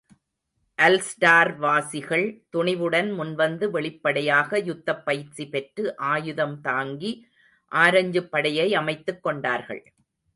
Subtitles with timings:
[0.77, 7.27] அல்ஸ்டார்வாசிகள் துணிவுடன் முன்வந்து வெளிப்படையாக யுத்தப் பயிற்சி பெற்று, ஆயுதம் தாங்கி,
[7.71, 9.83] ஆரஞ்சுப்படையை அமைத்துக் கொண்டார்கள்.